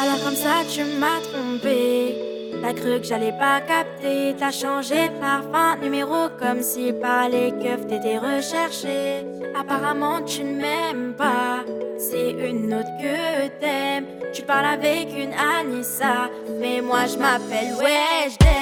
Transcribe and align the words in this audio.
Alors 0.00 0.22
comme 0.22 0.36
ça 0.36 0.62
tu 0.70 0.84
m'as 0.84 1.20
trompé. 1.32 2.14
T'as 2.62 2.72
cru 2.72 3.00
que 3.00 3.04
j'allais 3.04 3.32
pas 3.32 3.60
capter. 3.62 4.36
T'as 4.38 4.52
changé 4.52 5.08
de 5.08 5.20
parfum 5.20 5.76
numéro 5.82 6.28
Comme 6.38 6.62
si 6.62 6.92
par 6.92 7.28
les 7.28 7.50
keufs 7.50 7.88
t'étais 7.88 8.18
recherché. 8.18 9.26
Apparemment 9.58 10.22
tu 10.22 10.44
ne 10.44 10.54
m'aimes 10.60 11.14
pas. 11.18 11.64
C'est 11.98 12.30
une 12.30 12.72
autre 12.72 12.96
que 13.00 13.48
t'aimes. 13.58 14.06
Tu 14.32 14.42
parles 14.42 14.66
avec 14.66 15.08
une 15.16 15.32
Anissa. 15.32 16.30
Mais 16.60 16.80
moi 16.80 17.06
je 17.06 17.18
m'appelle 17.18 17.74
Weshden 17.82 18.53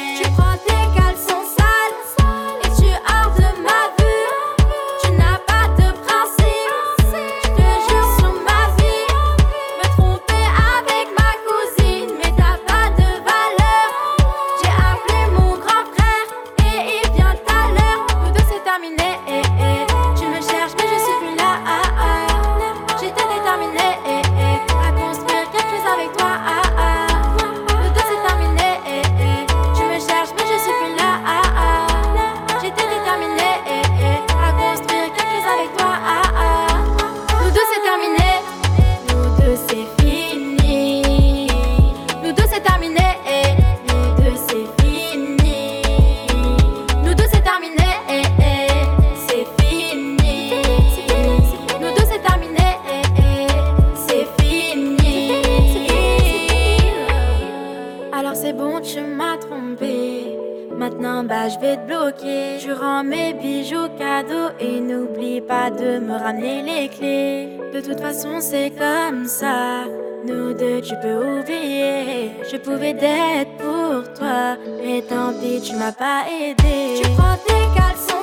Alors 58.25 58.37
c'est 58.37 58.53
bon 58.53 58.81
tu 58.81 59.01
m'as 59.01 59.37
trompé. 59.37 60.39
Maintenant 60.79 61.25
bah 61.25 61.49
je 61.49 61.59
vais 61.59 61.77
te 61.77 61.87
bloquer. 61.89 62.61
Je 62.61 62.71
rends 62.71 63.03
mes 63.03 63.33
bijoux 63.35 63.89
cadeaux 63.99 64.55
Et 64.61 64.81
n'oublie 64.81 65.41
pas 65.41 65.71
de 65.71 65.99
me 65.99 66.13
ramener 66.13 66.63
les 66.63 66.89
clés. 66.89 67.49
De 67.75 67.81
toute 67.81 67.99
façon 67.99 68.39
c'est 68.39 68.71
comme 68.79 69.27
ça. 69.27 69.87
Nous 70.25 70.53
deux 70.53 70.81
tu 70.83 70.95
peux 71.03 71.41
oublier. 71.41 72.31
Je 72.49 72.59
pouvais 72.59 72.95
d'être 72.95 73.57
pour 73.59 74.13
toi. 74.13 74.57
Mais 74.85 75.03
tant 75.03 75.33
pis 75.41 75.61
tu 75.61 75.75
m'as 75.75 75.91
pas 75.91 76.23
aidé. 76.31 77.03
Tu 77.03 77.11
prends 77.17 77.37
tes 77.45 77.65
caleçons 77.77 78.22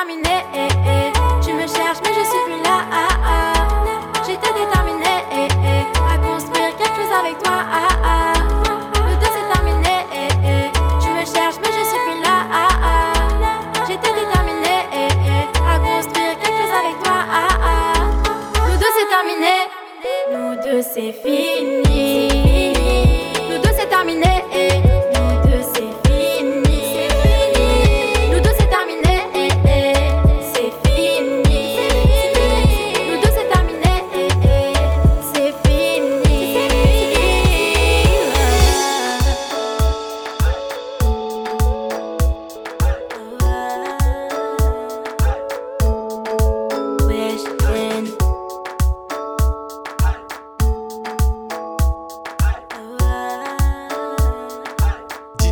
Eh. 0.00 1.10
Tu 1.44 1.52
me 1.54 1.66
cherches 1.66 1.98
mais 2.04 2.14
je 2.14 2.20
suis 2.20 2.38
plus 2.46 2.62
là. 2.62 2.84
J'étais 4.24 4.52
déterminée. 4.54 5.24
À 6.08 6.16
construire 6.18 6.76
quelque 6.76 6.94
chose 6.94 7.12
avec 7.18 7.42
toi. 7.42 7.64
Nous 8.94 9.16
deux 9.16 9.26
c'est 9.26 9.52
terminé. 9.52 10.06
Tu 11.00 11.08
me 11.10 11.24
cherches 11.26 11.56
mais 11.60 11.72
je 11.72 11.84
suis 11.84 11.98
plus 12.06 12.20
là. 12.22 12.46
J'étais 13.88 14.12
déterminée. 14.12 14.86
À 15.68 15.80
construire 15.80 16.38
quelque 16.38 16.58
chose 16.58 16.74
avec 16.78 17.02
toi. 17.02 17.18
Nous 18.68 18.76
deux 18.76 18.92
c'est 18.96 19.08
terminé 19.08 19.54
Nous 20.30 20.54
deux 20.62 20.82
c'est 20.82 21.10
fini 21.10 21.77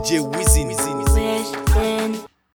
DJ 0.06 0.21
Wizzy. 0.21 1.06